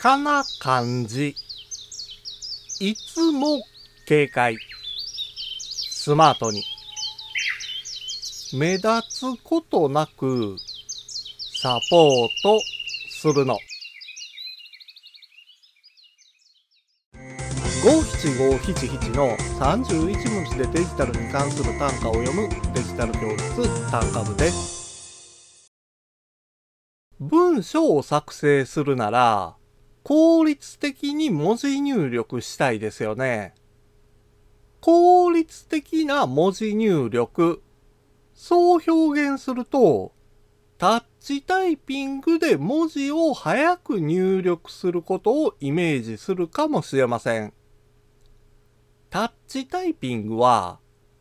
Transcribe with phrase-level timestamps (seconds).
[0.00, 1.36] かな漢字。
[2.80, 3.60] いつも
[4.06, 4.56] 警戒。
[5.90, 6.62] スマートに。
[8.54, 10.56] 目立つことなく
[11.60, 12.58] サポート
[13.10, 13.58] するの。
[17.84, 25.70] 五七五七七の31文字でデジタルに関する単価を読むデジタル教室単価部です。
[27.18, 29.59] 文章を作成するなら
[30.02, 33.54] 効率的に文字入力したいですよね。
[34.80, 37.62] 効率的な文字入力。
[38.34, 40.12] そう表現すると、
[40.78, 47.52] タッチタイピングで文字を早く入力することをイメージするかもしれません。
[49.10, 50.78] タッチタイピングは、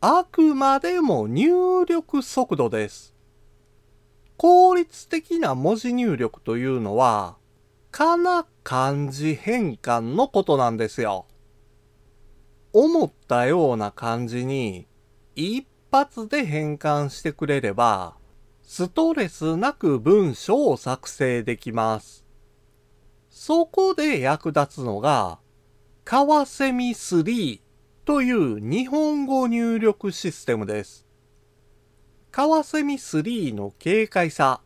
[0.00, 3.14] あくまでも入力速度です。
[4.38, 7.36] 効率的な文字入力というのは、
[8.02, 11.26] かな漢字変換のことなんですよ。
[12.72, 14.88] 思ったような漢字に
[15.36, 18.16] 一発で変換してくれれば、
[18.64, 22.24] ストレスなく文章を作成できます。
[23.30, 25.38] そこで役立つのが、
[26.02, 27.60] カワセミ3
[28.04, 31.06] という日本語入力システムです。
[32.32, 34.60] カワセミ3の軽快さ、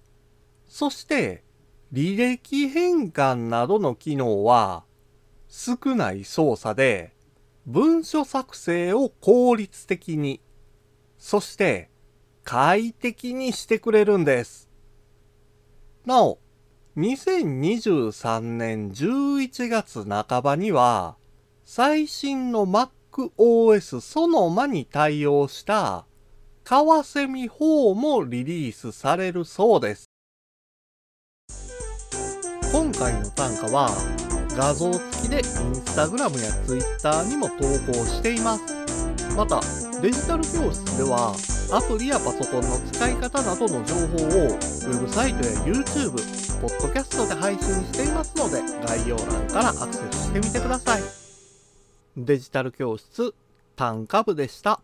[0.66, 1.44] そして
[1.92, 4.84] 履歴変換などの機能は
[5.48, 7.15] 少ない操作で
[7.67, 10.41] 文書作成を効率的に、
[11.19, 11.91] そして
[12.45, 14.70] 快適にしてくれるんです。
[16.05, 16.39] なお、
[16.97, 21.17] 2023年11月半ばには
[21.64, 26.07] 最新の MacOS そのまに対応した
[26.62, 30.07] カワセミ4もリリースされるそうです。
[32.72, 33.91] 今回の単価は
[34.56, 37.56] 画像付きで Instagram や Twitter にも投
[37.92, 38.63] 稿しています。
[39.36, 39.61] また、
[40.01, 41.35] デジタル教室では
[41.73, 46.13] アプリやパソコンの使い方などの情報をウェブサイトや YouTube、
[46.61, 51.02] ポッドキャストで配信していますので概要欄からアクセスしてみてください。
[52.17, 53.35] デジタル教室
[53.77, 54.80] 単価部でした。